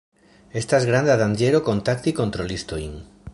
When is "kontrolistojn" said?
2.21-2.99